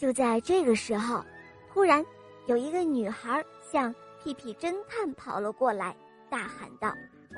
[0.00, 1.22] 就在这个时候，
[1.70, 2.02] 突然
[2.46, 5.94] 有一个女孩向屁屁侦探跑了过来，
[6.30, 6.88] 大喊道：“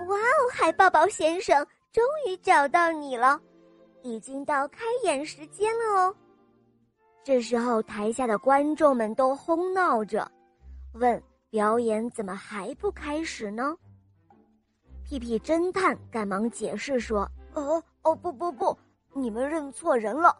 [0.08, 3.40] 哇哦，海豹宝先生，终于找到你了！
[4.04, 6.14] 已经到开演时间了哦。”
[7.24, 10.30] 这时候，台下的观众们都哄闹着，
[10.94, 11.20] 问
[11.50, 13.76] ：“表演怎么还不开始呢？”
[15.02, 18.78] 屁屁侦探赶忙解释说：“哦哦，不不不，
[19.14, 20.36] 你们认错人了。”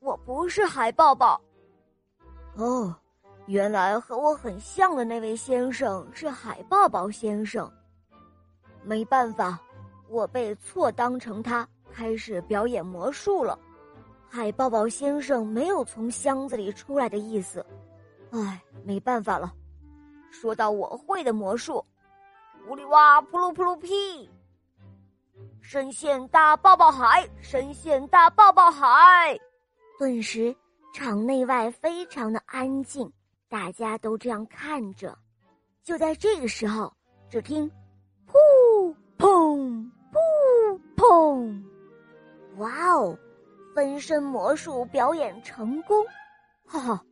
[0.00, 1.40] 我不是海豹豹。
[2.56, 2.94] 哦，
[3.46, 7.70] 原来和我很像的那位先生是海豹豹先生。
[8.82, 9.58] 没办法，
[10.08, 13.58] 我被错当成他，开始表演魔术了。
[14.26, 17.64] 海豹豹先生没有从箱子里出来的意思。
[18.30, 19.52] 唉，没办法了。
[20.30, 21.84] 说到我会的魔术，
[22.68, 24.30] 乌里哇扑噜扑噜屁，
[25.60, 29.38] 深陷大抱抱海，深陷大抱抱海。
[30.00, 30.56] 顿时，
[30.94, 33.12] 场内外非常的安静，
[33.50, 35.14] 大家都这样看着。
[35.82, 36.90] 就在这个时候，
[37.28, 37.70] 只听
[38.26, 41.62] “噗砰噗砰”，
[42.56, 43.18] 哇哦！
[43.74, 46.02] 分身魔术表演成功，
[46.64, 47.04] 哈哈！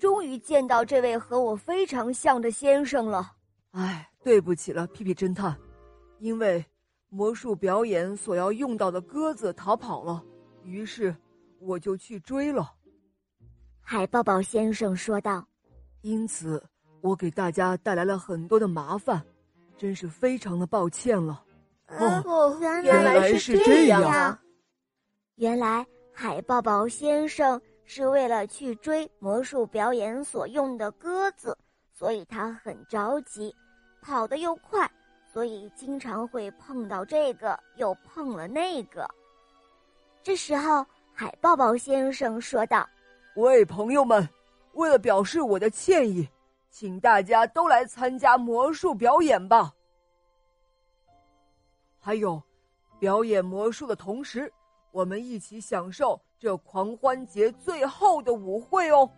[0.00, 3.34] 终于见到这位和我非常像的先生了。
[3.70, 5.56] 哎，对不起了，屁屁侦探，
[6.18, 6.64] 因为
[7.08, 10.20] 魔术表演所要用到的鸽子逃跑了，
[10.64, 11.14] 于是。
[11.64, 12.72] 我就去追了，
[13.80, 15.46] 海豹豹先生说道。
[16.00, 16.60] 因此，
[17.00, 19.22] 我给大家带来了很多的麻烦，
[19.78, 21.44] 真是非常的抱歉了。
[21.86, 24.36] 哦，原来是这样。
[25.36, 31.56] 原来海豹豹先生是为了去追魔术表演所用的鸽子，
[31.92, 33.54] 所以他很着急，
[34.00, 34.90] 跑得又快，
[35.32, 39.08] 所以经常会碰到这个，又碰了那个。
[40.24, 40.84] 这时候。
[41.22, 42.84] 海豹豹先生说道
[43.38, 44.28] ：“喂，朋友们，
[44.72, 46.28] 为了表示我的歉意，
[46.68, 49.72] 请大家都来参加魔术表演吧。
[52.00, 52.42] 还有，
[52.98, 54.52] 表演魔术的同时，
[54.90, 59.08] 我们一起享受这狂欢节最后的舞会哦！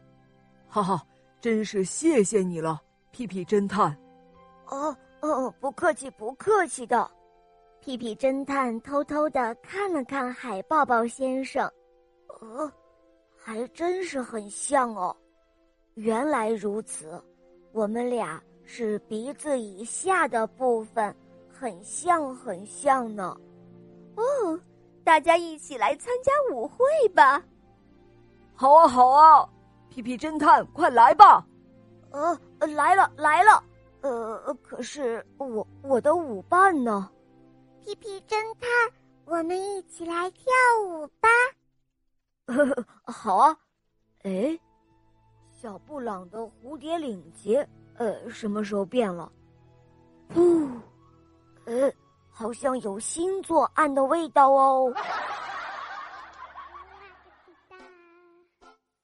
[0.69, 1.03] 哈哈，
[1.41, 2.79] 真是谢谢你了，
[3.13, 3.97] 屁屁侦探。
[4.67, 7.11] 哦哦，不客气，不客气的。
[7.81, 11.67] 屁屁侦探偷偷的看了看海豹豹先生。”
[12.41, 12.73] 呃，
[13.37, 15.15] 还真是很像哦。
[15.95, 17.23] 原来如此，
[17.73, 21.15] 我们俩是鼻子以下的部分，
[21.49, 23.37] 很像很像呢。
[24.17, 24.59] 哦，
[25.05, 26.85] 大家一起来参加舞会
[27.15, 27.43] 吧！
[28.55, 29.49] 好啊，好啊，
[29.89, 31.47] 皮皮侦探，快来吧！
[32.11, 33.63] 呃，来了来了。
[34.01, 37.11] 呃，可是我我的舞伴呢？
[37.85, 38.71] 皮皮侦探，
[39.25, 40.45] 我们一起来跳
[40.87, 41.29] 舞吧！
[42.47, 43.57] 呵呵，好啊，
[44.25, 44.59] 哎，
[45.51, 49.33] 小布朗的蝴蝶领结，呃，什么时候变了？
[50.35, 50.69] 噗，
[51.65, 51.91] 呃，
[52.31, 54.93] 好像有新作案的味道哦。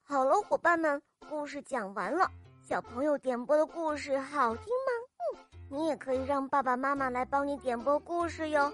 [0.05, 2.31] 好了，伙伴们，故事讲完了。
[2.63, 4.93] 小朋友点播的故事好听吗？
[5.33, 5.39] 嗯，
[5.71, 8.71] 你也可以让爸爸妈妈来帮你点播故事哟。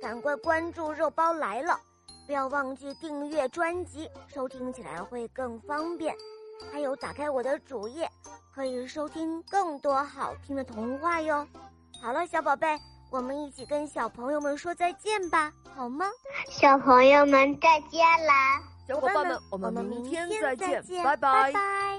[0.00, 1.78] 赶快关注肉包来了。
[2.30, 6.14] 不要忘记订阅专辑，收听起来会更方便。
[6.72, 8.08] 还有，打开我的主页，
[8.54, 11.44] 可以收听更多好听的童话哟。
[12.00, 12.78] 好了，小宝贝，
[13.10, 16.06] 我们一起跟小朋友们说再见吧，好吗？
[16.48, 18.62] 小朋友们再见啦！
[18.86, 21.50] 小伙伴们，我们明天再见，拜拜。
[21.50, 21.89] 拜。